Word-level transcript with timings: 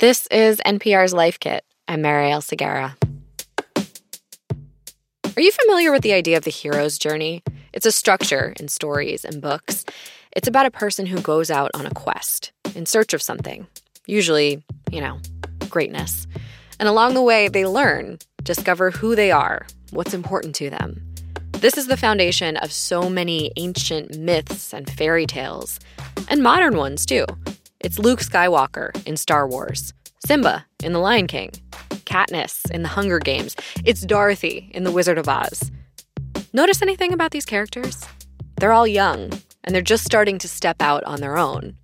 This 0.00 0.26
is 0.28 0.62
NPR's 0.64 1.12
Life 1.12 1.38
Kit. 1.38 1.62
I'm 1.86 2.02
Marielle 2.02 2.40
Segarra. 2.40 2.96
Are 5.36 5.42
you 5.42 5.52
familiar 5.52 5.92
with 5.92 6.00
the 6.00 6.14
idea 6.14 6.38
of 6.38 6.44
the 6.44 6.50
hero's 6.50 6.96
journey? 6.96 7.42
It's 7.74 7.84
a 7.84 7.92
structure 7.92 8.54
in 8.58 8.68
stories 8.68 9.26
and 9.26 9.42
books. 9.42 9.84
It's 10.32 10.48
about 10.48 10.64
a 10.64 10.70
person 10.70 11.04
who 11.04 11.20
goes 11.20 11.50
out 11.50 11.70
on 11.74 11.84
a 11.84 11.92
quest 11.92 12.50
in 12.74 12.86
search 12.86 13.12
of 13.12 13.20
something, 13.20 13.66
usually, 14.06 14.64
you 14.90 15.02
know, 15.02 15.18
greatness. 15.68 16.26
And 16.78 16.88
along 16.88 17.12
the 17.12 17.20
way, 17.20 17.48
they 17.48 17.66
learn, 17.66 18.20
discover 18.42 18.90
who 18.90 19.14
they 19.14 19.30
are, 19.30 19.66
what's 19.90 20.14
important 20.14 20.54
to 20.54 20.70
them. 20.70 20.98
This 21.52 21.76
is 21.76 21.88
the 21.88 21.98
foundation 21.98 22.56
of 22.56 22.72
so 22.72 23.10
many 23.10 23.52
ancient 23.56 24.18
myths 24.18 24.72
and 24.72 24.88
fairy 24.88 25.26
tales, 25.26 25.78
and 26.28 26.42
modern 26.42 26.78
ones 26.78 27.04
too. 27.04 27.26
It's 27.82 27.98
Luke 27.98 28.20
Skywalker 28.20 28.90
in 29.06 29.16
Star 29.16 29.48
Wars, 29.48 29.94
Simba 30.26 30.66
in 30.82 30.92
The 30.92 30.98
Lion 30.98 31.26
King, 31.26 31.50
Katniss 32.04 32.70
in 32.70 32.82
The 32.82 32.90
Hunger 32.90 33.18
Games, 33.18 33.56
it's 33.86 34.02
Dorothy 34.02 34.70
in 34.74 34.84
The 34.84 34.92
Wizard 34.92 35.16
of 35.16 35.26
Oz. 35.30 35.72
Notice 36.52 36.82
anything 36.82 37.14
about 37.14 37.30
these 37.30 37.46
characters? 37.46 38.04
They're 38.58 38.74
all 38.74 38.86
young, 38.86 39.32
and 39.64 39.74
they're 39.74 39.80
just 39.80 40.04
starting 40.04 40.36
to 40.40 40.46
step 40.46 40.82
out 40.82 41.02
on 41.04 41.22
their 41.22 41.38
own. 41.38 41.74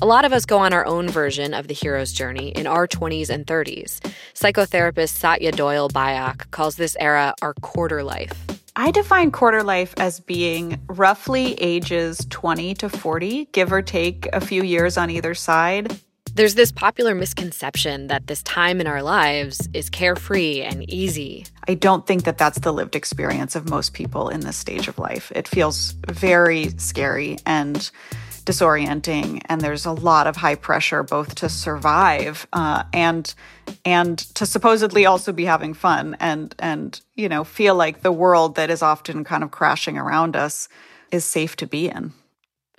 A 0.00 0.06
lot 0.06 0.24
of 0.24 0.32
us 0.32 0.46
go 0.46 0.56
on 0.56 0.72
our 0.72 0.86
own 0.86 1.10
version 1.10 1.52
of 1.52 1.68
the 1.68 1.74
hero's 1.74 2.14
journey 2.14 2.48
in 2.48 2.66
our 2.66 2.88
20s 2.88 3.28
and 3.28 3.46
30s. 3.46 4.00
Psychotherapist 4.32 5.10
Satya 5.10 5.52
Doyle 5.52 5.90
Byock 5.90 6.50
calls 6.52 6.76
this 6.76 6.96
era 6.98 7.34
our 7.42 7.52
quarter 7.60 8.02
life. 8.02 8.61
I 8.74 8.90
define 8.90 9.32
quarter 9.32 9.62
life 9.62 9.92
as 9.98 10.20
being 10.20 10.80
roughly 10.86 11.52
ages 11.54 12.26
20 12.30 12.72
to 12.76 12.88
40, 12.88 13.44
give 13.52 13.70
or 13.70 13.82
take 13.82 14.26
a 14.32 14.40
few 14.40 14.62
years 14.62 14.96
on 14.96 15.10
either 15.10 15.34
side. 15.34 16.00
There's 16.34 16.54
this 16.54 16.72
popular 16.72 17.14
misconception 17.14 18.06
that 18.06 18.28
this 18.28 18.42
time 18.44 18.80
in 18.80 18.86
our 18.86 19.02
lives 19.02 19.68
is 19.74 19.90
carefree 19.90 20.62
and 20.62 20.88
easy. 20.88 21.44
I 21.68 21.74
don't 21.74 22.06
think 22.06 22.24
that 22.24 22.38
that's 22.38 22.60
the 22.60 22.72
lived 22.72 22.96
experience 22.96 23.54
of 23.54 23.68
most 23.68 23.92
people 23.92 24.30
in 24.30 24.40
this 24.40 24.56
stage 24.56 24.88
of 24.88 24.98
life. 24.98 25.30
It 25.36 25.46
feels 25.46 25.92
very 26.08 26.70
scary 26.78 27.36
and 27.44 27.90
disorienting 28.42 29.40
and 29.46 29.60
there's 29.60 29.86
a 29.86 29.92
lot 29.92 30.26
of 30.26 30.36
high 30.36 30.54
pressure 30.54 31.02
both 31.02 31.34
to 31.34 31.48
survive 31.48 32.46
uh, 32.52 32.82
and 32.92 33.34
and 33.84 34.18
to 34.18 34.44
supposedly 34.44 35.06
also 35.06 35.32
be 35.32 35.44
having 35.44 35.74
fun 35.74 36.16
and 36.20 36.54
and 36.58 37.00
you 37.14 37.28
know 37.28 37.44
feel 37.44 37.74
like 37.74 38.02
the 38.02 38.12
world 38.12 38.56
that 38.56 38.70
is 38.70 38.82
often 38.82 39.24
kind 39.24 39.44
of 39.44 39.50
crashing 39.50 39.96
around 39.96 40.36
us 40.36 40.68
is 41.10 41.24
safe 41.24 41.56
to 41.56 41.66
be 41.66 41.88
in 41.88 42.12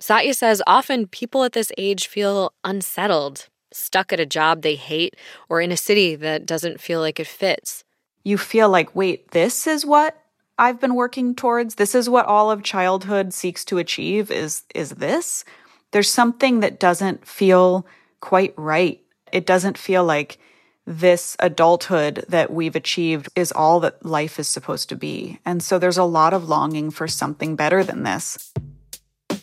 Satya 0.00 0.34
says 0.34 0.62
often 0.66 1.06
people 1.06 1.44
at 1.44 1.52
this 1.52 1.72
age 1.78 2.08
feel 2.08 2.52
unsettled, 2.62 3.48
stuck 3.72 4.12
at 4.12 4.20
a 4.20 4.26
job 4.26 4.60
they 4.60 4.74
hate, 4.74 5.16
or 5.48 5.62
in 5.62 5.72
a 5.72 5.78
city 5.78 6.14
that 6.14 6.44
doesn't 6.44 6.78
feel 6.78 7.00
like 7.00 7.18
it 7.18 7.26
fits. 7.26 7.84
You 8.22 8.36
feel 8.36 8.68
like, 8.68 8.94
wait, 8.94 9.30
this 9.30 9.66
is 9.66 9.86
what 9.86 10.23
I've 10.58 10.80
been 10.80 10.94
working 10.94 11.34
towards. 11.34 11.74
This 11.74 11.94
is 11.94 12.08
what 12.08 12.26
all 12.26 12.50
of 12.50 12.62
childhood 12.62 13.32
seeks 13.32 13.64
to 13.66 13.78
achieve 13.78 14.30
is 14.30 14.62
is 14.74 14.90
this. 14.90 15.44
There's 15.90 16.10
something 16.10 16.60
that 16.60 16.80
doesn't 16.80 17.26
feel 17.26 17.86
quite 18.20 18.54
right. 18.56 19.00
It 19.32 19.46
doesn't 19.46 19.78
feel 19.78 20.04
like 20.04 20.38
this 20.86 21.36
adulthood 21.38 22.24
that 22.28 22.52
we've 22.52 22.76
achieved 22.76 23.28
is 23.34 23.52
all 23.52 23.80
that 23.80 24.04
life 24.04 24.38
is 24.38 24.48
supposed 24.48 24.88
to 24.90 24.96
be. 24.96 25.38
And 25.44 25.62
so 25.62 25.78
there's 25.78 25.98
a 25.98 26.04
lot 26.04 26.34
of 26.34 26.48
longing 26.48 26.90
for 26.90 27.08
something 27.08 27.56
better 27.56 27.82
than 27.82 28.02
this. 28.02 28.52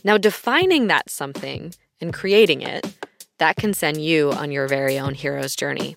Now, 0.03 0.17
defining 0.17 0.87
that 0.87 1.09
something 1.09 1.73
and 1.99 2.13
creating 2.13 2.61
it, 2.61 2.95
that 3.39 3.55
can 3.55 3.73
send 3.73 4.01
you 4.01 4.31
on 4.31 4.51
your 4.51 4.67
very 4.67 4.99
own 4.99 5.13
hero's 5.13 5.55
journey. 5.55 5.95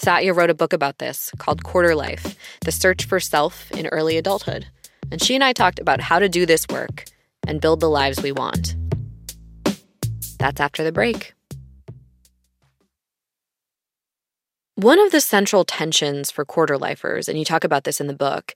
Satya 0.00 0.32
wrote 0.32 0.48
a 0.48 0.54
book 0.54 0.72
about 0.72 0.96
this 0.96 1.30
called 1.36 1.62
Quarter 1.62 1.94
Life 1.94 2.34
The 2.62 2.72
Search 2.72 3.04
for 3.04 3.20
Self 3.20 3.70
in 3.72 3.86
Early 3.88 4.16
Adulthood. 4.16 4.66
And 5.12 5.22
she 5.22 5.34
and 5.34 5.44
I 5.44 5.52
talked 5.52 5.78
about 5.78 6.00
how 6.00 6.18
to 6.18 6.26
do 6.26 6.46
this 6.46 6.66
work 6.68 7.04
and 7.46 7.60
build 7.60 7.80
the 7.80 7.90
lives 7.90 8.22
we 8.22 8.32
want. 8.32 8.74
That's 10.38 10.58
after 10.58 10.82
the 10.82 10.90
break. 10.90 11.34
One 14.76 14.98
of 14.98 15.12
the 15.12 15.20
central 15.20 15.66
tensions 15.66 16.30
for 16.30 16.46
quarter 16.46 16.78
lifers, 16.78 17.28
and 17.28 17.38
you 17.38 17.44
talk 17.44 17.62
about 17.62 17.84
this 17.84 18.00
in 18.00 18.06
the 18.06 18.14
book, 18.14 18.54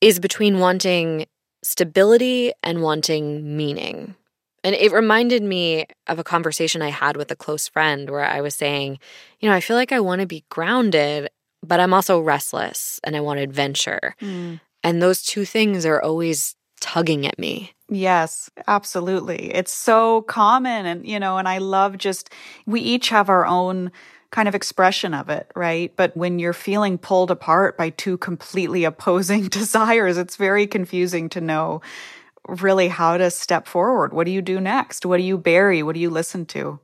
is 0.00 0.20
between 0.20 0.60
wanting 0.60 1.26
stability 1.64 2.52
and 2.62 2.80
wanting 2.80 3.56
meaning. 3.56 4.14
And 4.62 4.74
it 4.74 4.92
reminded 4.92 5.42
me 5.42 5.86
of 6.06 6.18
a 6.18 6.24
conversation 6.24 6.82
I 6.82 6.90
had 6.90 7.16
with 7.16 7.30
a 7.30 7.36
close 7.36 7.68
friend 7.68 8.10
where 8.10 8.24
I 8.24 8.40
was 8.40 8.54
saying, 8.54 8.98
you 9.40 9.48
know, 9.48 9.54
I 9.54 9.60
feel 9.60 9.76
like 9.76 9.92
I 9.92 10.00
want 10.00 10.20
to 10.20 10.26
be 10.26 10.44
grounded, 10.50 11.30
but 11.62 11.80
I'm 11.80 11.94
also 11.94 12.20
restless 12.20 13.00
and 13.02 13.16
I 13.16 13.20
want 13.20 13.40
adventure. 13.40 14.14
Mm. 14.20 14.60
And 14.82 15.02
those 15.02 15.22
two 15.22 15.44
things 15.44 15.86
are 15.86 16.00
always 16.02 16.56
tugging 16.80 17.26
at 17.26 17.38
me. 17.38 17.72
Yes, 17.88 18.50
absolutely. 18.66 19.52
It's 19.54 19.72
so 19.72 20.22
common. 20.22 20.86
And, 20.86 21.06
you 21.06 21.18
know, 21.18 21.38
and 21.38 21.48
I 21.48 21.58
love 21.58 21.98
just, 21.98 22.30
we 22.66 22.80
each 22.80 23.08
have 23.08 23.28
our 23.28 23.46
own 23.46 23.90
kind 24.30 24.48
of 24.48 24.54
expression 24.54 25.12
of 25.12 25.28
it, 25.28 25.50
right? 25.56 25.94
But 25.96 26.16
when 26.16 26.38
you're 26.38 26.52
feeling 26.52 26.98
pulled 26.98 27.30
apart 27.30 27.76
by 27.76 27.90
two 27.90 28.16
completely 28.18 28.84
opposing 28.84 29.44
desires, 29.48 30.18
it's 30.18 30.36
very 30.36 30.66
confusing 30.66 31.28
to 31.30 31.40
know 31.40 31.80
really 32.48 32.88
how 32.88 33.16
to 33.16 33.30
step 33.30 33.66
forward. 33.66 34.12
What 34.12 34.26
do 34.26 34.32
you 34.32 34.42
do 34.42 34.60
next? 34.60 35.06
What 35.06 35.18
do 35.18 35.22
you 35.22 35.38
bury? 35.38 35.82
What 35.82 35.94
do 35.94 36.00
you 36.00 36.10
listen 36.10 36.46
to? 36.46 36.80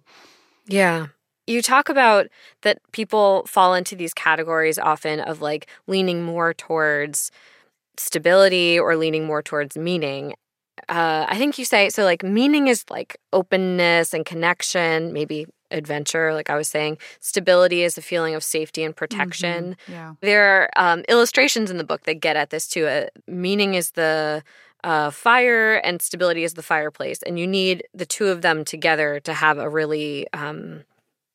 Yeah. 0.67 1.09
You 1.47 1.63
talk 1.63 1.89
about 1.89 2.27
that 2.63 2.79
people 2.93 3.45
fall 3.47 3.75
into 3.75 3.95
these 3.95 4.13
categories 4.13 4.79
often 4.79 5.21
of 5.21 5.41
like 5.41 5.69
leaning 5.87 6.23
more 6.23 6.53
towards 6.53 7.31
stability 7.97 8.79
or 8.79 8.97
leaning 8.97 9.27
more 9.27 9.43
towards 9.43 9.77
meaning. 9.77 10.35
Uh, 10.89 11.25
I 11.29 11.39
think 11.39 11.59
you 11.59 11.65
say 11.65 11.89
so, 11.89 12.05
like, 12.05 12.23
meaning 12.23 12.69
is 12.69 12.85
like 12.91 13.17
openness 13.33 14.13
and 14.13 14.27
connection, 14.27 15.13
maybe 15.13 15.47
adventure, 15.71 16.35
like 16.35 16.51
I 16.51 16.57
was 16.57 16.69
saying. 16.69 16.99
Stability 17.21 17.83
is 17.83 17.97
a 17.97 18.03
feeling 18.03 18.35
of 18.35 18.45
safety 18.45 18.85
and 18.85 18.95
protection. 18.95 19.77
Mm-hmm. 19.87 19.93
Yeah. 19.93 20.15
There 20.21 20.45
are 20.45 20.71
um, 20.77 21.05
illustrations 21.09 21.71
in 21.71 21.79
the 21.79 21.85
book 21.85 22.03
that 22.03 22.21
get 22.21 22.37
at 22.37 22.51
this 22.51 22.69
too. 22.69 22.87
Uh, 22.87 23.07
meaning 23.27 23.75
is 23.75 23.93
the 23.93 24.43
uh, 24.87 25.11
fire 25.11 25.75
and 25.75 26.01
stability 26.01 26.45
is 26.45 26.55
the 26.55 26.63
fireplace, 26.63 27.21
and 27.25 27.41
you 27.41 27.47
need 27.47 27.83
the 27.93 28.07
two 28.07 28.29
of 28.29 28.41
them 28.41 28.65
together 28.65 29.19
to 29.21 29.35
have 29.35 29.59
a 29.59 29.69
really 29.69 30.27
um, 30.33 30.85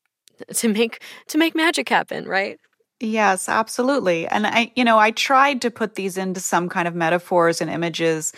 to 0.53 0.69
make 0.69 1.03
to 1.28 1.38
make 1.38 1.53
magic 1.53 1.90
happen, 1.90 2.25
right? 2.25 2.59
Yes, 3.01 3.50
absolutely. 3.50 4.25
And 4.28 4.47
I, 4.47 4.72
you 4.75 4.85
know, 4.85 4.97
I 4.97 5.11
tried 5.11 5.61
to 5.63 5.72
put 5.72 5.95
these 5.95 6.17
into 6.17 6.40
some 6.40 6.69
kind 6.69 6.88
of 6.88 6.95
metaphors 6.95 7.59
and 7.59 7.69
images 7.69 8.31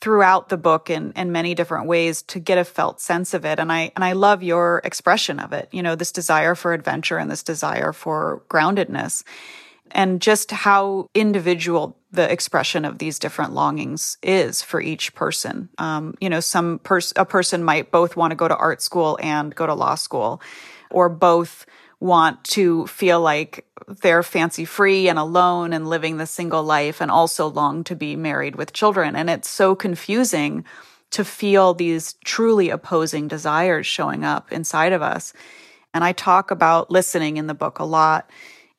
throughout 0.00 0.48
the 0.48 0.56
book 0.56 0.90
in, 0.90 1.12
in 1.12 1.32
many 1.32 1.54
different 1.54 1.86
ways 1.86 2.22
to 2.22 2.40
get 2.40 2.58
a 2.58 2.64
felt 2.64 3.00
sense 3.00 3.34
of 3.34 3.44
it. 3.44 3.58
And 3.58 3.70
I, 3.70 3.92
and 3.94 4.04
I 4.04 4.12
love 4.12 4.42
your 4.42 4.80
expression 4.84 5.38
of 5.38 5.52
it, 5.52 5.68
you 5.70 5.82
know, 5.82 5.94
this 5.94 6.12
desire 6.12 6.54
for 6.54 6.72
adventure 6.72 7.18
and 7.18 7.30
this 7.30 7.42
desire 7.42 7.92
for 7.92 8.42
groundedness 8.48 9.22
and 9.90 10.20
just 10.20 10.50
how 10.50 11.08
individual 11.14 11.96
the 12.12 12.30
expression 12.30 12.84
of 12.84 12.98
these 12.98 13.18
different 13.18 13.52
longings 13.52 14.18
is 14.22 14.62
for 14.62 14.80
each 14.80 15.14
person. 15.14 15.68
Um, 15.78 16.14
you 16.20 16.30
know, 16.30 16.40
some 16.40 16.78
person, 16.80 17.14
a 17.20 17.24
person 17.24 17.62
might 17.62 17.90
both 17.90 18.16
want 18.16 18.30
to 18.30 18.36
go 18.36 18.48
to 18.48 18.56
art 18.56 18.82
school 18.82 19.18
and 19.22 19.54
go 19.54 19.66
to 19.66 19.74
law 19.74 19.94
school 19.94 20.40
or 20.90 21.08
both 21.08 21.66
want 22.00 22.42
to 22.44 22.86
feel 22.86 23.20
like 23.20 23.66
they're 24.02 24.22
fancy 24.22 24.64
free 24.64 25.08
and 25.08 25.18
alone 25.18 25.72
and 25.72 25.88
living 25.88 26.16
the 26.16 26.26
single 26.26 26.62
life 26.62 27.00
and 27.00 27.10
also 27.10 27.46
long 27.48 27.84
to 27.84 27.94
be 27.96 28.16
married 28.16 28.56
with 28.56 28.72
children. 28.72 29.16
And 29.16 29.30
it's 29.30 29.48
so 29.48 29.74
confusing 29.74 30.64
to 31.10 31.24
feel 31.24 31.72
these 31.72 32.14
truly 32.24 32.70
opposing 32.70 33.28
desires 33.28 33.86
showing 33.86 34.24
up 34.24 34.52
inside 34.52 34.92
of 34.92 35.02
us. 35.02 35.32
And 35.94 36.04
I 36.04 36.12
talk 36.12 36.50
about 36.50 36.90
listening 36.90 37.36
in 37.36 37.46
the 37.46 37.54
book 37.54 37.78
a 37.78 37.84
lot 37.84 38.28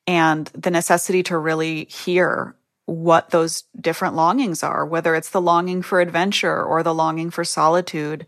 and 0.08 0.46
the 0.54 0.70
necessity 0.70 1.22
to 1.24 1.36
really 1.36 1.84
hear 1.84 2.56
what 2.86 3.28
those 3.28 3.64
different 3.78 4.14
longings 4.16 4.62
are, 4.62 4.86
whether 4.86 5.14
it's 5.14 5.28
the 5.28 5.40
longing 5.40 5.82
for 5.82 6.00
adventure 6.00 6.64
or 6.64 6.82
the 6.82 6.94
longing 6.94 7.28
for 7.28 7.44
solitude, 7.44 8.26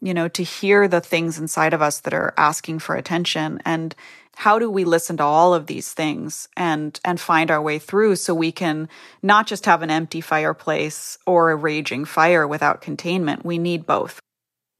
you 0.00 0.14
know, 0.14 0.28
to 0.28 0.42
hear 0.42 0.88
the 0.88 1.02
things 1.02 1.38
inside 1.38 1.74
of 1.74 1.82
us 1.82 2.00
that 2.00 2.14
are 2.14 2.32
asking 2.38 2.78
for 2.78 2.96
attention. 2.96 3.60
And 3.66 3.94
how 4.34 4.58
do 4.58 4.70
we 4.70 4.84
listen 4.84 5.18
to 5.18 5.22
all 5.22 5.52
of 5.52 5.66
these 5.66 5.92
things 5.92 6.48
and 6.56 6.98
and 7.04 7.20
find 7.20 7.50
our 7.50 7.60
way 7.60 7.78
through 7.78 8.16
so 8.16 8.34
we 8.34 8.50
can 8.50 8.88
not 9.22 9.46
just 9.46 9.66
have 9.66 9.82
an 9.82 9.90
empty 9.90 10.22
fireplace 10.22 11.18
or 11.26 11.50
a 11.50 11.56
raging 11.56 12.06
fire 12.06 12.48
without 12.48 12.80
containment? 12.80 13.44
We 13.44 13.58
need 13.58 13.84
both. 13.84 14.20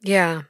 Yeah 0.01 0.45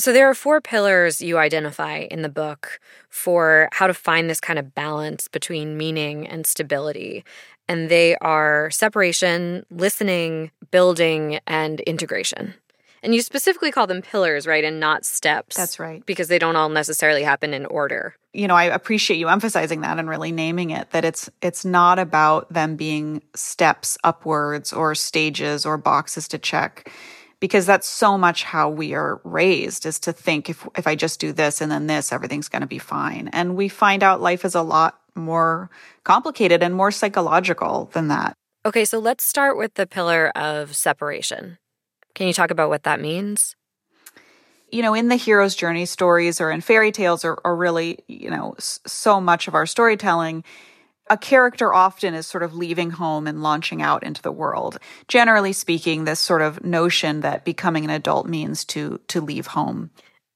so 0.00 0.12
there 0.12 0.28
are 0.28 0.34
four 0.34 0.60
pillars 0.60 1.20
you 1.20 1.38
identify 1.38 1.98
in 2.10 2.22
the 2.22 2.28
book 2.28 2.80
for 3.08 3.68
how 3.72 3.86
to 3.86 3.94
find 3.94 4.30
this 4.30 4.40
kind 4.40 4.58
of 4.58 4.74
balance 4.74 5.28
between 5.28 5.76
meaning 5.76 6.26
and 6.26 6.46
stability 6.46 7.24
and 7.68 7.90
they 7.90 8.16
are 8.16 8.70
separation 8.70 9.64
listening 9.70 10.50
building 10.70 11.38
and 11.46 11.80
integration 11.80 12.54
And 13.02 13.14
you 13.14 13.22
specifically 13.22 13.70
call 13.70 13.86
them 13.86 14.02
pillars, 14.02 14.46
right? 14.46 14.64
And 14.64 14.80
not 14.80 15.04
steps. 15.04 15.56
That's 15.56 15.78
right. 15.78 16.04
Because 16.04 16.26
they 16.28 16.38
don't 16.38 16.56
all 16.56 16.68
necessarily 16.68 17.22
happen 17.22 17.54
in 17.54 17.64
order. 17.66 18.16
You 18.32 18.48
know, 18.48 18.56
I 18.56 18.64
appreciate 18.64 19.18
you 19.18 19.28
emphasizing 19.28 19.82
that 19.82 19.98
and 19.98 20.08
really 20.08 20.32
naming 20.32 20.70
it 20.70 20.90
that 20.90 21.04
it's 21.04 21.30
it's 21.40 21.64
not 21.64 21.98
about 21.98 22.52
them 22.52 22.76
being 22.76 23.22
steps 23.34 23.96
upwards 24.02 24.72
or 24.72 24.94
stages 24.94 25.64
or 25.64 25.78
boxes 25.78 26.26
to 26.28 26.38
check 26.38 26.90
because 27.40 27.66
that's 27.66 27.88
so 27.88 28.18
much 28.18 28.44
how 28.44 28.68
we 28.68 28.94
are 28.94 29.20
raised 29.24 29.86
is 29.86 29.98
to 30.00 30.12
think 30.12 30.50
if 30.50 30.66
if 30.76 30.86
I 30.86 30.94
just 30.94 31.20
do 31.20 31.32
this 31.32 31.60
and 31.60 31.70
then 31.70 31.86
this 31.86 32.12
everything's 32.12 32.48
going 32.48 32.62
to 32.62 32.68
be 32.68 32.78
fine. 32.78 33.28
And 33.28 33.56
we 33.56 33.68
find 33.68 34.02
out 34.02 34.20
life 34.20 34.44
is 34.44 34.54
a 34.54 34.62
lot 34.62 35.00
more 35.14 35.70
complicated 36.04 36.62
and 36.62 36.74
more 36.74 36.90
psychological 36.90 37.90
than 37.92 38.08
that. 38.08 38.34
Okay, 38.64 38.84
so 38.84 38.98
let's 38.98 39.24
start 39.24 39.56
with 39.56 39.74
the 39.74 39.86
pillar 39.86 40.30
of 40.30 40.74
separation. 40.74 41.58
Can 42.14 42.26
you 42.26 42.32
talk 42.32 42.50
about 42.50 42.68
what 42.68 42.82
that 42.84 43.00
means? 43.00 43.54
You 44.70 44.82
know, 44.82 44.94
in 44.94 45.08
the 45.08 45.16
hero's 45.16 45.54
journey 45.54 45.86
stories 45.86 46.40
or 46.40 46.50
in 46.50 46.60
fairy 46.60 46.92
tales 46.92 47.24
or, 47.24 47.40
or 47.44 47.56
really, 47.56 48.00
you 48.06 48.30
know, 48.30 48.54
so 48.58 49.20
much 49.20 49.48
of 49.48 49.54
our 49.54 49.64
storytelling, 49.64 50.44
a 51.10 51.16
character 51.16 51.72
often 51.72 52.14
is 52.14 52.26
sort 52.26 52.42
of 52.42 52.54
leaving 52.54 52.90
home 52.90 53.26
and 53.26 53.42
launching 53.42 53.82
out 53.82 54.02
into 54.02 54.22
the 54.22 54.32
world. 54.32 54.78
Generally 55.08 55.54
speaking, 55.54 56.04
this 56.04 56.20
sort 56.20 56.42
of 56.42 56.64
notion 56.64 57.20
that 57.20 57.44
becoming 57.44 57.84
an 57.84 57.90
adult 57.90 58.26
means 58.26 58.64
to 58.66 59.00
to 59.08 59.20
leave 59.20 59.48
home. 59.48 59.90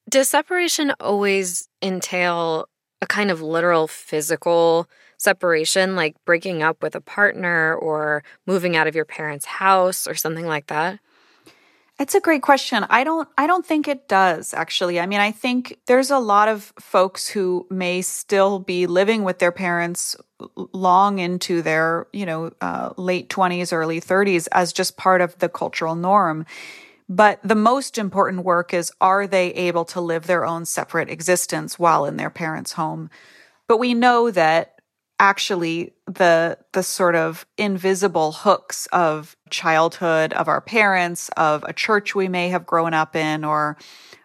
Does 0.08 0.28
separation 0.28 0.92
always 1.00 1.68
entail 1.80 2.66
a 3.00 3.06
kind 3.06 3.30
of 3.30 3.42
literal 3.42 3.86
physical 3.86 4.88
separation 5.18 5.94
like 5.94 6.16
breaking 6.24 6.62
up 6.62 6.82
with 6.82 6.94
a 6.94 7.00
partner 7.00 7.74
or 7.74 8.24
moving 8.46 8.76
out 8.76 8.88
of 8.88 8.94
your 8.94 9.04
parents' 9.04 9.44
house 9.44 10.06
or 10.06 10.14
something 10.14 10.46
like 10.46 10.66
that? 10.66 10.98
It's 12.02 12.16
a 12.16 12.20
great 12.20 12.42
question. 12.42 12.84
I 12.90 13.04
don't 13.04 13.28
I 13.38 13.46
don't 13.46 13.64
think 13.64 13.86
it 13.86 14.08
does 14.08 14.54
actually. 14.54 14.98
I 14.98 15.06
mean, 15.06 15.20
I 15.20 15.30
think 15.30 15.78
there's 15.86 16.10
a 16.10 16.18
lot 16.18 16.48
of 16.48 16.72
folks 16.80 17.28
who 17.28 17.64
may 17.70 18.02
still 18.02 18.58
be 18.58 18.88
living 18.88 19.22
with 19.22 19.38
their 19.38 19.52
parents 19.52 20.16
long 20.56 21.20
into 21.20 21.62
their, 21.62 22.08
you 22.12 22.26
know, 22.26 22.50
uh, 22.60 22.90
late 22.96 23.28
20s, 23.28 23.72
early 23.72 24.00
30s 24.00 24.48
as 24.50 24.72
just 24.72 24.96
part 24.96 25.20
of 25.20 25.38
the 25.38 25.48
cultural 25.48 25.94
norm. 25.94 26.44
But 27.08 27.38
the 27.44 27.54
most 27.54 27.98
important 27.98 28.44
work 28.44 28.74
is 28.74 28.90
are 29.00 29.28
they 29.28 29.52
able 29.52 29.84
to 29.84 30.00
live 30.00 30.26
their 30.26 30.44
own 30.44 30.64
separate 30.64 31.08
existence 31.08 31.78
while 31.78 32.04
in 32.04 32.16
their 32.16 32.30
parents' 32.30 32.72
home? 32.72 33.10
But 33.68 33.78
we 33.78 33.94
know 33.94 34.28
that 34.32 34.81
actually 35.22 35.94
the 36.06 36.58
the 36.72 36.82
sort 36.82 37.14
of 37.14 37.46
invisible 37.56 38.32
hooks 38.32 38.86
of 38.92 39.36
childhood 39.50 40.32
of 40.32 40.48
our 40.48 40.60
parents 40.60 41.30
of 41.36 41.64
a 41.68 41.72
church 41.72 42.12
we 42.12 42.26
may 42.26 42.48
have 42.48 42.66
grown 42.66 42.92
up 42.92 43.14
in 43.14 43.44
or 43.44 43.76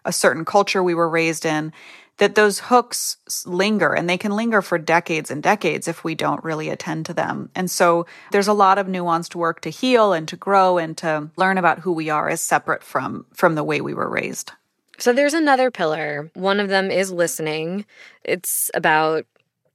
a 0.04 0.12
certain 0.12 0.44
culture 0.44 0.82
we 0.82 0.96
were 0.96 1.08
raised 1.08 1.46
in 1.46 1.72
that 2.16 2.34
those 2.34 2.58
hooks 2.58 3.16
linger 3.46 3.94
and 3.94 4.10
they 4.10 4.18
can 4.18 4.32
linger 4.32 4.60
for 4.60 4.76
decades 4.76 5.30
and 5.30 5.40
decades 5.40 5.86
if 5.86 6.02
we 6.02 6.16
don't 6.16 6.42
really 6.42 6.68
attend 6.68 7.06
to 7.06 7.14
them. 7.14 7.48
And 7.54 7.70
so 7.70 8.06
there's 8.32 8.48
a 8.48 8.52
lot 8.52 8.76
of 8.76 8.88
nuanced 8.88 9.36
work 9.36 9.60
to 9.60 9.70
heal 9.70 10.12
and 10.12 10.26
to 10.26 10.34
grow 10.34 10.78
and 10.78 10.96
to 10.98 11.30
learn 11.36 11.58
about 11.58 11.78
who 11.78 11.92
we 11.92 12.10
are 12.10 12.28
as 12.28 12.40
separate 12.40 12.82
from 12.82 13.24
from 13.32 13.54
the 13.54 13.62
way 13.62 13.80
we 13.80 13.94
were 13.94 14.10
raised. 14.10 14.50
So 14.98 15.12
there's 15.12 15.34
another 15.34 15.70
pillar. 15.70 16.28
One 16.34 16.58
of 16.58 16.68
them 16.68 16.90
is 16.90 17.12
listening. 17.12 17.86
It's 18.24 18.68
about 18.74 19.26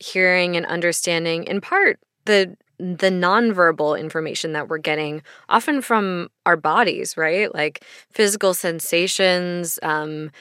hearing 0.03 0.57
and 0.57 0.65
understanding 0.65 1.44
in 1.45 1.61
part 1.61 2.00
the 2.25 2.55
the 2.79 3.09
nonverbal 3.09 3.97
information 3.97 4.53
that 4.53 4.67
we're 4.67 4.77
getting 4.77 5.21
often 5.47 5.81
from 5.81 6.29
our 6.45 6.57
bodies 6.57 7.15
right? 7.15 7.53
Like 7.53 7.83
physical 8.11 8.53
sensations 8.53 9.79
um, 9.83 10.31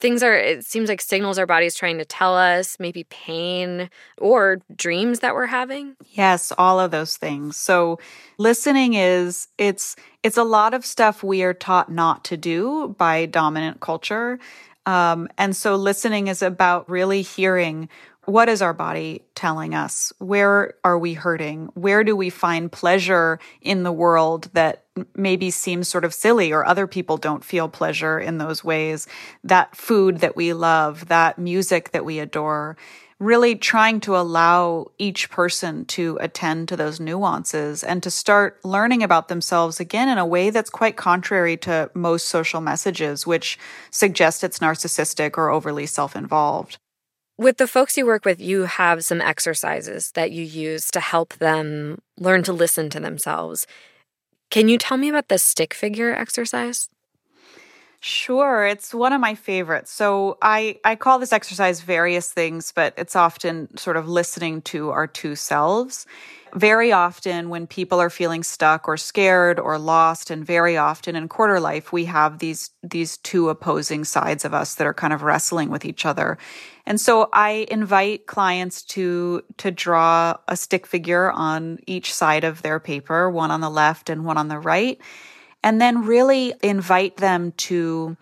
things 0.00 0.22
are 0.22 0.34
it 0.34 0.64
seems 0.64 0.88
like 0.88 1.00
signals 1.00 1.38
our 1.38 1.46
body's 1.46 1.74
trying 1.74 1.96
to 1.98 2.04
tell 2.04 2.36
us 2.36 2.76
maybe 2.78 3.04
pain 3.04 3.88
or 4.18 4.58
dreams 4.76 5.20
that 5.20 5.34
we're 5.34 5.46
having. 5.46 5.96
Yes 6.12 6.52
all 6.58 6.78
of 6.78 6.90
those 6.90 7.16
things. 7.16 7.56
So 7.56 7.98
listening 8.38 8.94
is 8.94 9.48
it's 9.58 9.96
it's 10.22 10.36
a 10.36 10.44
lot 10.44 10.74
of 10.74 10.84
stuff 10.84 11.22
we 11.22 11.42
are 11.42 11.54
taught 11.54 11.90
not 11.90 12.24
to 12.24 12.36
do 12.36 12.94
by 12.98 13.26
dominant 13.26 13.80
culture. 13.80 14.38
Um, 14.86 15.28
and 15.38 15.56
so 15.56 15.76
listening 15.76 16.28
is 16.28 16.42
about 16.42 16.88
really 16.90 17.22
hearing 17.22 17.88
what 18.26 18.48
is 18.48 18.62
our 18.62 18.72
body 18.72 19.22
telling 19.34 19.74
us? 19.74 20.12
Where 20.18 20.74
are 20.84 20.98
we 20.98 21.14
hurting? 21.14 21.70
Where 21.74 22.04
do 22.04 22.14
we 22.16 22.30
find 22.30 22.70
pleasure 22.70 23.38
in 23.60 23.82
the 23.82 23.92
world 23.92 24.50
that 24.52 24.84
maybe 25.14 25.50
seems 25.50 25.88
sort 25.88 26.04
of 26.04 26.14
silly 26.14 26.52
or 26.52 26.64
other 26.64 26.86
people 26.86 27.16
don't 27.16 27.44
feel 27.44 27.68
pleasure 27.68 28.18
in 28.18 28.38
those 28.38 28.62
ways? 28.64 29.06
That 29.42 29.76
food 29.76 30.18
that 30.18 30.36
we 30.36 30.52
love, 30.52 31.08
that 31.08 31.38
music 31.38 31.90
that 31.92 32.04
we 32.04 32.18
adore, 32.18 32.76
really 33.18 33.54
trying 33.54 34.00
to 34.00 34.16
allow 34.16 34.90
each 34.98 35.30
person 35.30 35.84
to 35.86 36.18
attend 36.20 36.68
to 36.68 36.76
those 36.76 37.00
nuances 37.00 37.84
and 37.84 38.02
to 38.02 38.10
start 38.10 38.62
learning 38.64 39.02
about 39.02 39.28
themselves 39.28 39.80
again 39.80 40.08
in 40.08 40.18
a 40.18 40.26
way 40.26 40.50
that's 40.50 40.70
quite 40.70 40.96
contrary 40.96 41.56
to 41.56 41.90
most 41.94 42.28
social 42.28 42.60
messages, 42.60 43.26
which 43.26 43.58
suggest 43.90 44.44
it's 44.44 44.58
narcissistic 44.58 45.38
or 45.38 45.50
overly 45.50 45.86
self 45.86 46.16
involved. 46.16 46.78
With 47.36 47.56
the 47.56 47.66
folks 47.66 47.96
you 47.96 48.06
work 48.06 48.24
with, 48.24 48.40
you 48.40 48.62
have 48.62 49.04
some 49.04 49.20
exercises 49.20 50.12
that 50.12 50.30
you 50.30 50.44
use 50.44 50.88
to 50.92 51.00
help 51.00 51.34
them 51.34 52.00
learn 52.16 52.44
to 52.44 52.52
listen 52.52 52.88
to 52.90 53.00
themselves. 53.00 53.66
Can 54.50 54.68
you 54.68 54.78
tell 54.78 54.96
me 54.96 55.08
about 55.08 55.28
the 55.28 55.38
stick 55.38 55.74
figure 55.74 56.14
exercise? 56.14 56.88
Sure, 58.06 58.66
it's 58.66 58.92
one 58.92 59.14
of 59.14 59.20
my 59.22 59.34
favorites. 59.34 59.90
So 59.90 60.36
I 60.42 60.78
I 60.84 60.94
call 60.94 61.18
this 61.18 61.32
exercise 61.32 61.80
various 61.80 62.30
things, 62.30 62.70
but 62.70 62.92
it's 62.98 63.16
often 63.16 63.74
sort 63.78 63.96
of 63.96 64.06
listening 64.06 64.60
to 64.72 64.90
our 64.90 65.06
two 65.06 65.34
selves. 65.34 66.04
Very 66.54 66.92
often 66.92 67.48
when 67.48 67.66
people 67.66 67.98
are 67.98 68.10
feeling 68.10 68.42
stuck 68.42 68.86
or 68.86 68.98
scared 68.98 69.58
or 69.58 69.78
lost 69.78 70.30
and 70.30 70.44
very 70.44 70.76
often 70.76 71.16
in 71.16 71.28
quarter 71.28 71.58
life 71.58 71.94
we 71.94 72.04
have 72.04 72.40
these 72.40 72.72
these 72.82 73.16
two 73.16 73.48
opposing 73.48 74.04
sides 74.04 74.44
of 74.44 74.52
us 74.52 74.74
that 74.74 74.86
are 74.86 74.92
kind 74.92 75.14
of 75.14 75.22
wrestling 75.22 75.70
with 75.70 75.86
each 75.86 76.04
other. 76.04 76.36
And 76.84 77.00
so 77.00 77.30
i 77.32 77.66
invite 77.70 78.26
clients 78.26 78.82
to 78.96 79.40
to 79.56 79.70
draw 79.70 80.36
a 80.46 80.56
stick 80.58 80.86
figure 80.86 81.32
on 81.32 81.78
each 81.86 82.12
side 82.12 82.44
of 82.44 82.60
their 82.60 82.78
paper 82.80 83.30
one 83.30 83.50
on 83.50 83.62
the 83.62 83.70
left 83.70 84.10
and 84.10 84.26
one 84.26 84.36
on 84.36 84.48
the 84.48 84.58
right 84.58 85.00
and 85.64 85.80
then 85.80 86.04
really 86.04 86.54
invite 86.62 87.16
them 87.16 87.52
to 87.52 88.16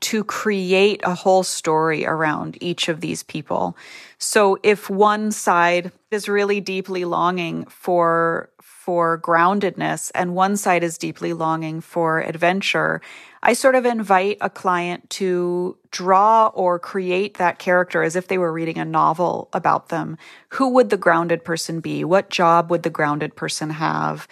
to 0.00 0.22
create 0.22 1.00
a 1.02 1.12
whole 1.12 1.42
story 1.42 2.06
around 2.06 2.56
each 2.60 2.88
of 2.88 3.00
these 3.00 3.24
people. 3.24 3.76
So 4.18 4.56
if 4.62 4.88
one 4.88 5.32
side 5.32 5.90
is 6.12 6.28
really 6.28 6.60
deeply 6.60 7.04
longing 7.04 7.66
for 7.66 8.48
for 8.60 9.20
groundedness 9.20 10.10
and 10.14 10.34
one 10.34 10.56
side 10.56 10.82
is 10.84 10.96
deeply 10.96 11.32
longing 11.32 11.80
for 11.80 12.20
adventure, 12.20 13.02
I 13.42 13.52
sort 13.54 13.74
of 13.74 13.84
invite 13.84 14.38
a 14.40 14.48
client 14.48 15.10
to 15.10 15.76
draw 15.90 16.46
or 16.54 16.78
create 16.78 17.38
that 17.38 17.58
character 17.58 18.02
as 18.02 18.14
if 18.16 18.28
they 18.28 18.38
were 18.38 18.52
reading 18.52 18.78
a 18.78 18.84
novel 18.84 19.48
about 19.52 19.88
them. 19.88 20.16
Who 20.50 20.68
would 20.70 20.90
the 20.90 20.96
grounded 20.96 21.44
person 21.44 21.80
be? 21.80 22.04
What 22.04 22.30
job 22.30 22.70
would 22.70 22.84
the 22.84 22.90
grounded 22.90 23.34
person 23.36 23.70
have? 23.70 24.28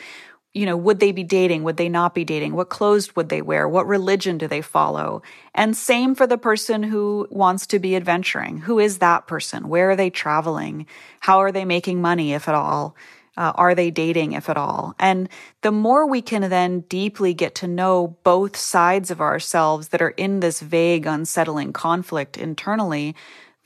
You 0.57 0.65
know, 0.65 0.77
would 0.77 1.01
they 1.01 1.13
be 1.13 1.23
dating? 1.23 1.65
Would 1.65 1.77
they 1.77 1.91
not 1.91 2.15
be 2.15 2.25
dating? 2.25 2.55
What 2.55 2.71
clothes 2.71 3.15
would 3.15 3.29
they 3.29 3.43
wear? 3.43 3.69
What 3.69 3.87
religion 3.87 4.39
do 4.39 4.49
they 4.49 4.63
follow? 4.63 5.21
And 5.55 5.77
same 5.77 6.15
for 6.15 6.27
the 6.27 6.39
person 6.39 6.83
who 6.83 7.29
wants 7.31 7.67
to 7.67 7.79
be 7.79 7.95
adventuring. 7.95 8.57
Who 8.61 8.79
is 8.79 8.97
that 8.99 9.27
person? 9.27 9.69
Where 9.69 9.91
are 9.91 9.97
they 9.97 10.09
traveling? 10.09 10.87
How 11.21 11.41
are 11.41 11.53
they 11.53 11.67
making 11.67 12.01
money, 12.01 12.33
if 12.33 12.49
at 12.49 12.55
all? 12.55 12.97
Uh, 13.37 13.53
are 13.55 13.75
they 13.75 13.91
dating, 13.91 14.33
if 14.33 14.49
at 14.49 14.57
all? 14.57 14.95
And 14.99 15.29
the 15.61 15.73
more 15.73 16.09
we 16.09 16.23
can 16.23 16.49
then 16.49 16.81
deeply 16.89 17.35
get 17.35 17.55
to 17.57 17.69
know 17.69 18.17
both 18.23 18.57
sides 18.57 19.11
of 19.11 19.21
ourselves 19.21 19.89
that 19.89 20.01
are 20.01 20.15
in 20.17 20.41
this 20.41 20.61
vague, 20.61 21.05
unsettling 21.05 21.75
conflict 21.75 22.39
internally, 22.39 23.15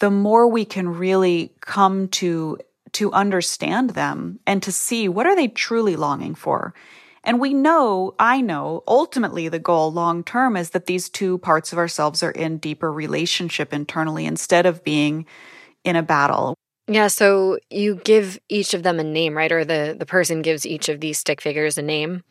the 0.00 0.10
more 0.10 0.48
we 0.48 0.64
can 0.64 0.88
really 0.88 1.52
come 1.60 2.08
to 2.08 2.58
to 2.92 3.12
understand 3.12 3.90
them 3.90 4.40
and 4.46 4.62
to 4.62 4.72
see 4.72 5.08
what 5.08 5.26
are 5.26 5.36
they 5.36 5.48
truly 5.48 5.96
longing 5.96 6.34
for. 6.34 6.74
And 7.22 7.38
we 7.38 7.52
know, 7.52 8.14
I 8.18 8.40
know, 8.40 8.82
ultimately 8.88 9.48
the 9.48 9.58
goal 9.58 9.92
long 9.92 10.24
term 10.24 10.56
is 10.56 10.70
that 10.70 10.86
these 10.86 11.08
two 11.08 11.38
parts 11.38 11.72
of 11.72 11.78
ourselves 11.78 12.22
are 12.22 12.30
in 12.30 12.58
deeper 12.58 12.90
relationship 12.90 13.72
internally 13.72 14.24
instead 14.24 14.64
of 14.64 14.82
being 14.82 15.26
in 15.84 15.96
a 15.96 16.02
battle. 16.02 16.54
Yeah, 16.88 17.06
so 17.08 17.58
you 17.68 17.96
give 17.96 18.38
each 18.48 18.74
of 18.74 18.82
them 18.82 18.98
a 18.98 19.04
name, 19.04 19.36
right? 19.36 19.52
Or 19.52 19.64
the, 19.64 19.94
the 19.98 20.06
person 20.06 20.42
gives 20.42 20.66
each 20.66 20.88
of 20.88 21.00
these 21.00 21.18
stick 21.18 21.40
figures 21.40 21.78
a 21.78 21.82
name? 21.82 22.24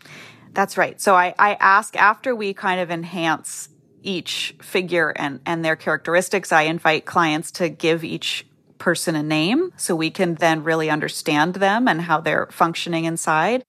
That's 0.52 0.78
right. 0.78 1.00
So 1.00 1.16
I, 1.16 1.34
I 1.38 1.54
ask 1.54 1.96
after 1.96 2.36
we 2.36 2.54
kind 2.54 2.82
of 2.82 2.90
enhance 2.92 3.70
each 4.02 4.56
figure 4.62 5.10
and, 5.16 5.40
and 5.46 5.64
their 5.64 5.76
characteristics, 5.76 6.52
I 6.52 6.64
invite 6.64 7.06
clients 7.06 7.52
to 7.52 7.70
give 7.70 8.04
each 8.04 8.46
person 8.80 9.16
a 9.16 9.22
name 9.24 9.72
so 9.78 9.96
we 9.96 10.10
can 10.10 10.36
then 10.36 10.64
really 10.64 10.90
understand 10.90 11.56
them 11.56 11.88
and 11.88 12.02
how 12.02 12.20
they're 12.20 12.48
functioning 12.52 13.06
inside. 13.06 13.64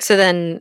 So 0.00 0.16
then 0.16 0.60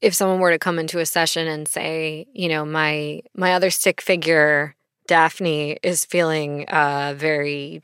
if 0.00 0.14
someone 0.14 0.40
were 0.40 0.52
to 0.52 0.58
come 0.58 0.78
into 0.78 0.98
a 1.00 1.06
session 1.06 1.46
and 1.46 1.66
say, 1.68 2.26
you 2.32 2.48
know, 2.48 2.64
my 2.64 3.20
my 3.36 3.52
other 3.54 3.70
stick 3.70 4.00
figure 4.00 4.74
Daphne 5.06 5.78
is 5.82 6.04
feeling 6.04 6.64
uh 6.68 7.14
very 7.16 7.82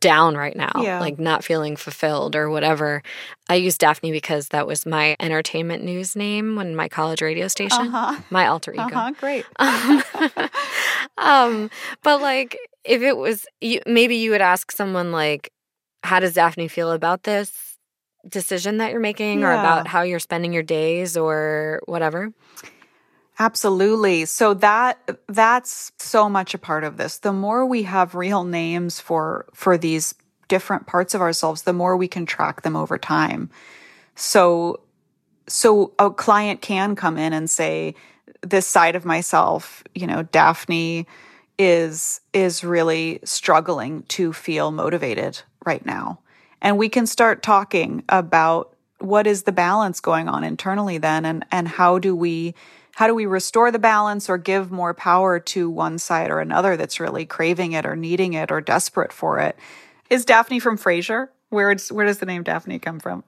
down 0.00 0.36
right 0.36 0.54
now, 0.54 0.70
Yeah. 0.76 1.00
like 1.00 1.18
not 1.18 1.44
feeling 1.44 1.76
fulfilled 1.76 2.36
or 2.36 2.50
whatever. 2.50 3.02
I 3.48 3.54
use 3.54 3.78
Daphne 3.78 4.12
because 4.12 4.48
that 4.48 4.66
was 4.66 4.84
my 4.84 5.16
entertainment 5.18 5.82
news 5.82 6.14
name 6.14 6.56
when 6.56 6.76
my 6.76 6.88
college 6.88 7.22
radio 7.22 7.48
station, 7.48 7.86
Uh-huh. 7.88 8.20
my 8.30 8.46
alter 8.48 8.72
ego. 8.74 8.82
Uh-huh. 8.82 9.12
Great. 9.18 9.46
Um, 9.58 10.02
um, 11.18 11.70
but 12.02 12.20
like, 12.20 12.58
if 12.84 13.02
it 13.02 13.16
was, 13.16 13.46
you, 13.60 13.80
maybe 13.86 14.16
you 14.16 14.30
would 14.30 14.40
ask 14.40 14.72
someone 14.72 15.12
like, 15.12 15.52
"How 16.02 16.20
does 16.20 16.34
Daphne 16.34 16.68
feel 16.68 16.90
about 16.90 17.22
this 17.24 17.78
decision 18.28 18.78
that 18.78 18.90
you're 18.90 19.00
making, 19.00 19.44
or 19.44 19.52
about 19.52 19.86
how 19.86 20.02
you're 20.02 20.18
spending 20.18 20.52
your 20.52 20.62
days, 20.62 21.16
or 21.16 21.80
whatever?" 21.86 22.32
Absolutely. 23.38 24.24
So 24.26 24.54
that 24.54 24.98
that's 25.28 25.92
so 25.98 26.28
much 26.28 26.54
a 26.54 26.58
part 26.58 26.84
of 26.84 26.96
this. 26.96 27.18
The 27.18 27.32
more 27.32 27.64
we 27.66 27.84
have 27.84 28.14
real 28.14 28.44
names 28.44 29.00
for 29.00 29.46
for 29.54 29.78
these 29.78 30.14
different 30.48 30.86
parts 30.86 31.14
of 31.14 31.20
ourselves, 31.20 31.62
the 31.62 31.72
more 31.72 31.96
we 31.96 32.08
can 32.08 32.26
track 32.26 32.62
them 32.62 32.76
over 32.76 32.98
time. 32.98 33.50
So 34.14 34.80
so 35.48 35.92
a 35.98 36.10
client 36.10 36.60
can 36.60 36.94
come 36.94 37.18
in 37.18 37.32
and 37.32 37.48
say 37.48 37.94
this 38.42 38.66
side 38.66 38.96
of 38.96 39.04
myself, 39.04 39.82
you 39.94 40.06
know, 40.06 40.22
Daphne 40.24 41.06
is 41.62 42.20
is 42.32 42.64
really 42.64 43.20
struggling 43.22 44.02
to 44.08 44.32
feel 44.32 44.72
motivated 44.72 45.40
right 45.64 45.86
now. 45.86 46.18
And 46.60 46.76
we 46.76 46.88
can 46.88 47.06
start 47.06 47.40
talking 47.40 48.02
about 48.08 48.74
what 48.98 49.28
is 49.28 49.44
the 49.44 49.52
balance 49.52 50.00
going 50.00 50.28
on 50.28 50.42
internally 50.42 50.98
then 50.98 51.24
and 51.24 51.46
and 51.52 51.68
how 51.68 52.00
do 52.00 52.16
we 52.16 52.56
how 52.96 53.06
do 53.06 53.14
we 53.14 53.26
restore 53.26 53.70
the 53.70 53.78
balance 53.78 54.28
or 54.28 54.38
give 54.38 54.72
more 54.72 54.92
power 54.92 55.38
to 55.38 55.70
one 55.70 56.00
side 56.00 56.30
or 56.30 56.40
another 56.40 56.76
that's 56.76 56.98
really 56.98 57.24
craving 57.24 57.72
it 57.72 57.86
or 57.86 57.94
needing 57.94 58.32
it 58.32 58.50
or 58.50 58.60
desperate 58.60 59.12
for 59.12 59.38
it? 59.38 59.56
Is 60.10 60.24
Daphne 60.24 60.58
from 60.58 60.76
Frasier? 60.76 61.28
Where 61.52 61.70
it's, 61.70 61.92
where 61.92 62.06
does 62.06 62.16
the 62.16 62.24
name 62.24 62.42
Daphne 62.44 62.78
come 62.78 62.98
from? 62.98 63.24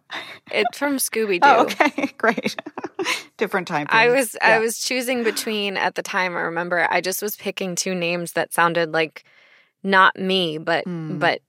It's 0.51 0.79
from 0.79 0.97
Scooby 0.97 1.39
Doo. 1.41 1.41
Oh, 1.49 1.61
okay, 1.65 2.07
great. 2.19 2.57
Different 3.37 3.69
time. 3.69 3.87
I 3.91 4.05
period. 4.07 4.19
was 4.19 4.37
I 4.41 4.59
was 4.61 4.79
choosing 4.79 5.25
between 5.25 5.77
at 5.77 5.95
the 5.95 6.03
time. 6.03 6.35
I 6.35 6.41
remember 6.41 6.87
I 6.91 7.03
just 7.03 7.21
was 7.21 7.37
picking 7.37 7.75
two 7.75 7.95
names 7.95 8.33
that 8.33 8.55
sounded 8.55 8.93
like 8.93 9.25
not 9.83 10.19
me, 10.19 10.57
but 10.57 10.87
Mm. 10.87 11.19
but 11.19 11.43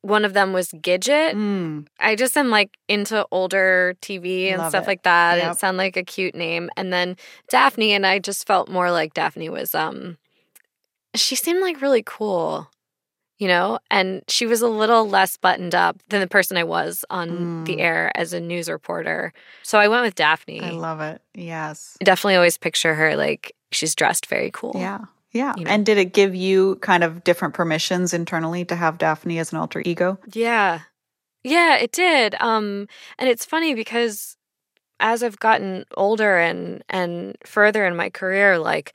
one 0.00 0.24
of 0.24 0.32
them 0.34 0.52
was 0.52 0.70
Gidget. 0.72 1.34
Mm, 1.34 1.86
I 2.00 2.16
just 2.16 2.36
am 2.36 2.50
like 2.50 2.76
into 2.88 3.24
older 3.30 3.94
TV 4.02 4.48
and 4.48 4.58
Love 4.58 4.70
stuff 4.72 4.84
it. 4.84 4.88
like 4.88 5.02
that. 5.04 5.34
and 5.34 5.42
Yep. 5.42 5.52
It 5.52 5.58
sounded 5.60 5.78
like 5.78 5.96
a 5.96 6.02
cute 6.02 6.34
name. 6.34 6.68
And 6.76 6.92
then 6.92 7.16
Daphne 7.48 7.92
and 7.92 8.04
I 8.04 8.18
just 8.18 8.44
felt 8.44 8.68
more 8.68 8.90
like 8.90 9.14
Daphne 9.14 9.50
was 9.50 9.72
um 9.72 10.18
she 11.14 11.36
seemed 11.36 11.60
like 11.60 11.80
really 11.80 12.02
cool, 12.04 12.68
you 13.38 13.48
know, 13.48 13.78
and 13.90 14.22
she 14.28 14.46
was 14.46 14.62
a 14.62 14.68
little 14.68 15.08
less 15.08 15.36
buttoned 15.36 15.74
up 15.74 16.00
than 16.08 16.20
the 16.20 16.26
person 16.28 16.56
I 16.56 16.64
was 16.64 17.04
on 17.10 17.64
the 17.64 17.76
Mm. 17.76 17.80
air 17.80 18.12
as 18.14 18.32
a 18.32 18.40
news 18.40 18.68
reporter. 18.68 19.32
So 19.62 19.78
I 19.78 19.88
went 19.88 20.04
with 20.04 20.14
Daphne. 20.14 20.60
I 20.60 20.70
love 20.70 21.00
it. 21.00 21.20
Yes. 21.34 21.96
I 22.00 22.04
definitely 22.04 22.36
always 22.36 22.56
picture 22.58 22.94
her 22.94 23.16
like 23.16 23.54
she's 23.72 23.94
dressed 23.94 24.26
very 24.26 24.50
cool. 24.52 24.72
Yeah. 24.76 24.98
Yeah. 25.32 25.54
You 25.56 25.64
know. 25.64 25.70
And 25.70 25.84
did 25.86 25.98
it 25.98 26.12
give 26.12 26.34
you 26.34 26.76
kind 26.76 27.02
of 27.02 27.24
different 27.24 27.54
permissions 27.54 28.12
internally 28.14 28.64
to 28.66 28.76
have 28.76 28.98
Daphne 28.98 29.38
as 29.38 29.50
an 29.52 29.58
alter 29.58 29.82
ego? 29.84 30.18
Yeah. 30.32 30.80
Yeah, 31.42 31.76
it 31.78 31.90
did. 31.92 32.36
Um 32.40 32.86
and 33.18 33.28
it's 33.28 33.44
funny 33.44 33.74
because 33.74 34.36
as 35.00 35.22
I've 35.24 35.40
gotten 35.40 35.84
older 35.96 36.38
and 36.38 36.84
and 36.88 37.36
further 37.44 37.84
in 37.86 37.96
my 37.96 38.08
career 38.10 38.58
like 38.58 38.92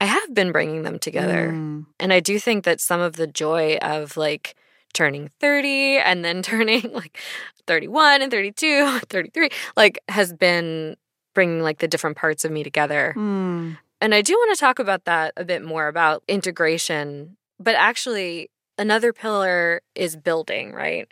I 0.00 0.04
have 0.06 0.32
been 0.34 0.52
bringing 0.52 0.82
them 0.82 0.98
together. 0.98 1.50
Mm, 1.52 1.86
And 1.98 2.12
I 2.12 2.20
do 2.20 2.38
think 2.38 2.64
that 2.64 2.80
some 2.80 3.00
of 3.00 3.16
the 3.16 3.26
joy 3.26 3.76
of 3.82 4.16
like 4.16 4.54
turning 4.94 5.30
30 5.40 5.98
and 5.98 6.24
then 6.24 6.42
turning 6.52 6.92
like 6.92 7.18
31 7.66 8.22
and 8.22 8.30
32, 8.30 8.98
33 9.08 9.50
like 9.76 9.98
has 10.08 10.32
been 10.32 10.96
bringing 11.34 11.60
like 11.62 11.78
the 11.78 11.88
different 11.88 12.16
parts 12.16 12.44
of 12.44 12.50
me 12.52 12.62
together. 12.64 13.14
mm, 13.16 13.76
And 14.00 14.14
I 14.14 14.22
do 14.22 14.34
want 14.34 14.56
to 14.56 14.60
talk 14.60 14.78
about 14.78 15.04
that 15.04 15.32
a 15.36 15.44
bit 15.44 15.62
more 15.62 15.88
about 15.88 16.22
integration. 16.28 17.36
But 17.60 17.74
actually, 17.74 18.50
another 18.78 19.12
pillar 19.12 19.82
is 19.94 20.16
building, 20.16 20.72
right? 20.72 21.08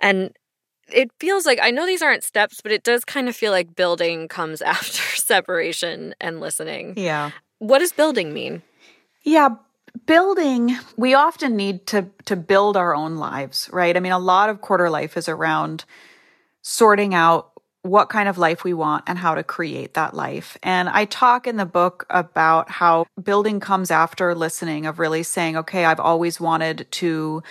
And 0.00 0.30
it 0.92 1.10
feels 1.18 1.46
like 1.46 1.58
I 1.62 1.70
know 1.70 1.86
these 1.86 2.02
aren't 2.02 2.24
steps, 2.24 2.60
but 2.60 2.72
it 2.72 2.82
does 2.82 3.04
kind 3.04 3.28
of 3.28 3.36
feel 3.36 3.52
like 3.52 3.74
building 3.74 4.28
comes 4.28 4.62
after 4.74 5.02
separation 5.16 6.14
and 6.20 6.40
listening. 6.40 6.94
yeah. 6.96 7.30
What 7.62 7.78
does 7.78 7.92
building 7.92 8.34
mean? 8.34 8.62
Yeah, 9.22 9.50
building, 10.04 10.76
we 10.96 11.14
often 11.14 11.54
need 11.54 11.86
to 11.86 12.08
to 12.24 12.34
build 12.34 12.76
our 12.76 12.92
own 12.92 13.18
lives, 13.18 13.70
right? 13.72 13.96
I 13.96 14.00
mean, 14.00 14.10
a 14.10 14.18
lot 14.18 14.50
of 14.50 14.60
quarter 14.60 14.90
life 14.90 15.16
is 15.16 15.28
around 15.28 15.84
sorting 16.60 17.14
out 17.14 17.52
what 17.82 18.08
kind 18.08 18.28
of 18.28 18.36
life 18.36 18.64
we 18.64 18.74
want 18.74 19.04
and 19.06 19.16
how 19.16 19.36
to 19.36 19.44
create 19.44 19.94
that 19.94 20.12
life. 20.12 20.58
And 20.60 20.88
I 20.88 21.04
talk 21.04 21.46
in 21.46 21.56
the 21.56 21.64
book 21.64 22.04
about 22.10 22.68
how 22.68 23.06
building 23.22 23.60
comes 23.60 23.92
after 23.92 24.34
listening 24.34 24.84
of 24.84 24.98
really 24.98 25.22
saying, 25.22 25.56
okay, 25.58 25.84
I've 25.84 26.00
always 26.00 26.40
wanted 26.40 26.88
to 26.90 27.44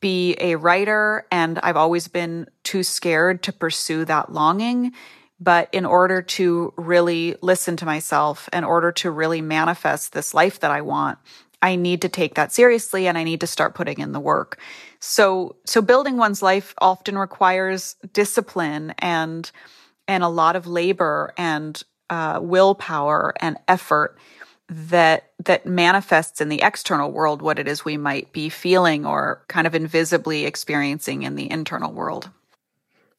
be 0.00 0.36
a 0.38 0.56
writer 0.56 1.26
and 1.32 1.58
I've 1.60 1.78
always 1.78 2.08
been 2.08 2.46
too 2.62 2.82
scared 2.82 3.42
to 3.44 3.54
pursue 3.54 4.04
that 4.04 4.30
longing. 4.30 4.92
But 5.38 5.68
in 5.72 5.84
order 5.84 6.22
to 6.22 6.72
really 6.76 7.36
listen 7.42 7.76
to 7.76 7.86
myself, 7.86 8.48
in 8.52 8.64
order 8.64 8.90
to 8.92 9.10
really 9.10 9.42
manifest 9.42 10.12
this 10.12 10.32
life 10.32 10.60
that 10.60 10.70
I 10.70 10.80
want, 10.80 11.18
I 11.62 11.76
need 11.76 12.02
to 12.02 12.08
take 12.08 12.34
that 12.34 12.52
seriously 12.52 13.06
and 13.06 13.18
I 13.18 13.24
need 13.24 13.40
to 13.40 13.46
start 13.46 13.74
putting 13.74 13.98
in 13.98 14.12
the 14.12 14.20
work. 14.20 14.58
So, 15.00 15.56
so 15.64 15.82
building 15.82 16.16
one's 16.16 16.42
life 16.42 16.74
often 16.78 17.18
requires 17.18 17.96
discipline 18.12 18.94
and, 18.98 19.50
and 20.08 20.22
a 20.22 20.28
lot 20.28 20.56
of 20.56 20.66
labor 20.66 21.32
and, 21.36 21.82
uh, 22.08 22.38
willpower 22.40 23.34
and 23.40 23.56
effort 23.66 24.16
that, 24.68 25.32
that 25.44 25.66
manifests 25.66 26.40
in 26.40 26.48
the 26.48 26.62
external 26.62 27.10
world 27.10 27.42
what 27.42 27.58
it 27.58 27.68
is 27.68 27.84
we 27.84 27.96
might 27.96 28.32
be 28.32 28.48
feeling 28.48 29.06
or 29.06 29.42
kind 29.48 29.66
of 29.66 29.74
invisibly 29.74 30.44
experiencing 30.44 31.22
in 31.22 31.36
the 31.36 31.50
internal 31.50 31.92
world. 31.92 32.30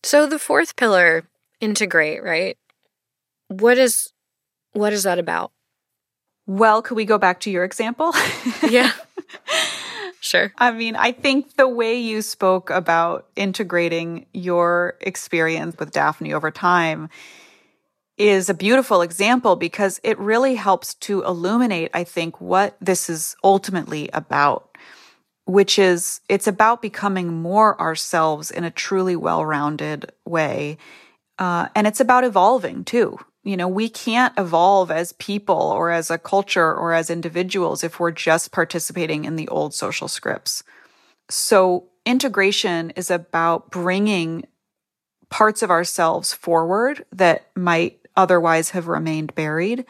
So 0.03 0.27
the 0.27 0.39
fourth 0.39 0.75
pillar, 0.75 1.25
integrate, 1.59 2.23
right? 2.23 2.57
What 3.47 3.77
is 3.77 4.11
what 4.73 4.93
is 4.93 5.03
that 5.03 5.19
about? 5.19 5.51
Well, 6.45 6.81
could 6.81 6.95
we 6.95 7.05
go 7.05 7.17
back 7.17 7.41
to 7.41 7.51
your 7.51 7.63
example? 7.63 8.13
Yeah. 8.69 8.91
sure. 10.19 10.51
I 10.57 10.71
mean, 10.71 10.95
I 10.95 11.11
think 11.11 11.55
the 11.55 11.67
way 11.67 11.99
you 11.99 12.21
spoke 12.21 12.69
about 12.69 13.27
integrating 13.35 14.25
your 14.33 14.95
experience 14.99 15.75
with 15.79 15.91
Daphne 15.91 16.33
over 16.33 16.51
time 16.51 17.09
is 18.17 18.49
a 18.49 18.53
beautiful 18.53 19.01
example 19.01 19.55
because 19.55 19.99
it 20.03 20.17
really 20.17 20.55
helps 20.55 20.95
to 20.95 21.23
illuminate, 21.23 21.91
I 21.93 22.03
think, 22.03 22.41
what 22.41 22.75
this 22.81 23.09
is 23.09 23.35
ultimately 23.43 24.09
about, 24.11 24.75
which 25.45 25.77
is 25.77 26.19
it's 26.27 26.47
about 26.47 26.81
becoming 26.81 27.41
more 27.41 27.79
ourselves 27.79 28.49
in 28.51 28.63
a 28.63 28.71
truly 28.71 29.15
well 29.15 29.45
rounded 29.45 30.11
way. 30.25 30.77
Uh, 31.39 31.67
and 31.75 31.85
it's 31.87 31.99
about 31.99 32.23
evolving 32.23 32.83
too. 32.83 33.17
You 33.43 33.55
know, 33.55 33.67
we 33.67 33.87
can't 33.87 34.37
evolve 34.37 34.91
as 34.91 35.13
people 35.13 35.55
or 35.55 35.89
as 35.89 36.11
a 36.11 36.17
culture 36.17 36.73
or 36.73 36.93
as 36.93 37.09
individuals 37.09 37.83
if 37.83 37.99
we're 37.99 38.11
just 38.11 38.51
participating 38.51 39.25
in 39.25 39.35
the 39.35 39.47
old 39.47 39.73
social 39.73 40.07
scripts. 40.07 40.63
So, 41.29 41.85
integration 42.05 42.91
is 42.91 43.11
about 43.11 43.69
bringing 43.71 44.45
parts 45.29 45.61
of 45.61 45.69
ourselves 45.69 46.33
forward 46.33 47.05
that 47.11 47.47
might 47.55 47.99
otherwise 48.15 48.71
have 48.71 48.87
remained 48.87 49.35
buried. 49.35 49.85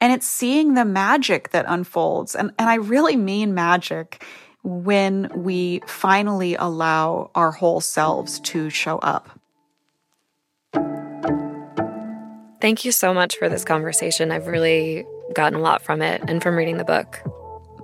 And 0.00 0.12
it's 0.12 0.26
seeing 0.26 0.74
the 0.74 0.84
magic 0.84 1.50
that 1.50 1.66
unfolds. 1.68 2.34
And, 2.34 2.52
and 2.58 2.68
I 2.68 2.76
really 2.76 3.16
mean 3.16 3.54
magic 3.54 4.24
when 4.62 5.30
we 5.34 5.80
finally 5.86 6.54
allow 6.56 7.30
our 7.34 7.52
whole 7.52 7.80
selves 7.80 8.40
to 8.40 8.70
show 8.70 8.98
up. 8.98 9.37
Thank 12.60 12.84
you 12.84 12.92
so 12.92 13.14
much 13.14 13.36
for 13.36 13.48
this 13.48 13.64
conversation. 13.64 14.32
I've 14.32 14.48
really 14.48 15.06
gotten 15.34 15.58
a 15.58 15.62
lot 15.62 15.82
from 15.82 16.02
it 16.02 16.22
and 16.26 16.42
from 16.42 16.56
reading 16.56 16.76
the 16.76 16.84
book. 16.84 17.20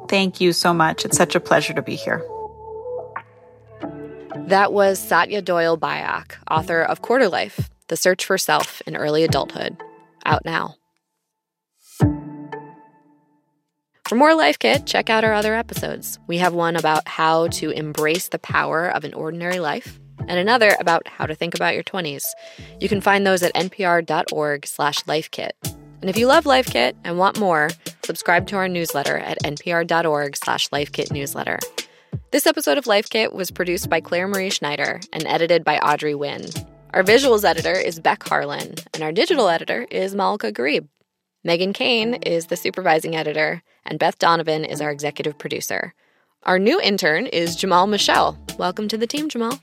Thank 0.09 0.41
you 0.41 0.53
so 0.53 0.75
much. 0.75 1.05
It's 1.05 1.17
such 1.17 1.35
a 1.35 1.41
pleasure 1.41 1.73
to 1.75 1.83
be 1.83 1.95
here. 1.95 2.25
That 4.37 4.73
was 4.73 4.99
Satya 4.99 5.43
Doyle 5.43 5.79
Byock, 5.79 6.33
author 6.51 6.83
of 6.83 7.03
Quarter 7.03 7.29
Life 7.29 7.71
The 7.89 7.97
Search 7.97 8.25
for 8.25 8.37
Self 8.37 8.83
in 8.87 8.97
Early 8.97 9.25
Adulthood, 9.25 9.77
out 10.27 10.45
now. 10.45 10.75
For 14.05 14.17
more 14.17 14.35
Life 14.35 14.59
Kit, 14.59 14.85
check 14.85 15.09
out 15.09 15.25
our 15.25 15.33
other 15.33 15.55
episodes. 15.55 16.19
We 16.27 16.39
have 16.39 16.53
one 16.53 16.77
about 16.77 17.09
how 17.09 17.49
to 17.49 17.71
embrace 17.71 18.29
the 18.29 18.39
power 18.39 18.87
of 18.87 19.05
an 19.05 19.15
ordinary 19.15 19.61
life, 19.61 19.99
and 20.21 20.39
another 20.39 20.77
about 20.81 21.07
how 21.09 21.27
to 21.27 21.35
think 21.35 21.55
about 21.55 21.75
your 21.75 21.83
20s. 21.83 22.25
You 22.81 22.89
can 22.89 23.01
find 23.01 23.27
those 23.27 23.43
at 23.43 23.55
npr.org 23.55 24.67
slash 24.67 25.03
lifekit. 25.05 25.53
And 26.01 26.11
if 26.11 26.19
you 26.19 26.27
love 26.27 26.45
Life 26.45 26.67
Kit 26.67 26.97
and 27.05 27.19
want 27.19 27.39
more, 27.39 27.71
subscribe 28.05 28.47
to 28.49 28.57
our 28.57 28.69
newsletter 28.69 29.17
at 29.17 29.43
npr.org 29.43 30.37
slash 30.37 30.69
lifekitnewsletter. 30.69 31.59
This 32.31 32.47
episode 32.47 32.79
of 32.79 32.87
Life 32.87 33.09
Kit 33.09 33.33
was 33.33 33.51
produced 33.51 33.89
by 33.89 34.01
Clare 34.01 34.29
Marie 34.29 34.51
Schneider 34.51 35.01
and 35.13 35.27
edited 35.27 35.65
by 35.65 35.79
Audrey 35.79 36.15
Nguyen. 36.15 36.69
Our 36.93 37.03
visuals 37.03 37.45
editor 37.45 37.73
is 37.73 37.99
Beck 38.01 38.23
Harlan, 38.23 38.75
and 38.93 39.03
our 39.03 39.13
digital 39.13 39.49
editor 39.49 39.87
is 39.91 40.15
Malaka 40.15 40.53
Gharib. 40.53 40.89
Meghan 41.47 41.75
Keane 41.75 42.15
is 42.15 42.47
the 42.47 42.57
supervising 42.57 43.17
editor, 43.17 43.63
and 43.85 43.99
Beth 43.99 44.19
Donovan 44.19 44.65
is 44.65 44.81
our 44.81 44.91
executive 44.91 45.39
producer. 45.39 45.95
Our 46.45 46.59
new 46.59 46.81
intern 46.81 47.27
is 47.27 47.57
Jamal 47.57 47.87
Michel. 47.87 48.39
Welcome 48.59 48.89
to 48.89 48.97
the 48.97 49.07
team, 49.07 49.29
Jamal. 49.29 49.59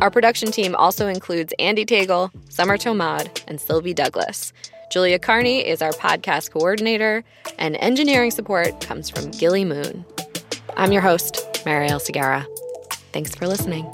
Our 0.00 0.10
production 0.10 0.50
team 0.50 0.74
also 0.76 1.08
includes 1.08 1.52
Andee 1.60 1.86
Tagle, 1.86 2.30
Summer 2.48 2.78
Thomad, 2.78 3.42
and 3.46 3.60
Sylvie 3.60 3.94
Douglis. 3.94 4.52
Julia 4.90 5.18
Carney 5.18 5.60
is 5.66 5.82
our 5.82 5.92
podcast 5.92 6.50
coordinator, 6.52 7.22
and 7.58 7.76
engineering 7.76 8.30
support 8.30 8.80
comes 8.80 9.10
from 9.10 9.30
Gilly 9.30 9.64
Moon. 9.64 10.06
I'm 10.76 10.92
your 10.92 11.02
host, 11.02 11.34
Marielle 11.66 12.00
Segarra. 12.00 12.46
Thanks 13.12 13.34
for 13.34 13.46
listening. 13.46 13.84